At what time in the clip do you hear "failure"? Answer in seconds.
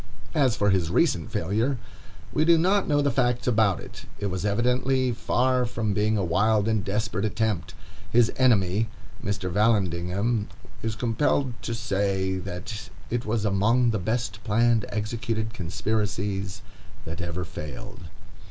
1.31-1.77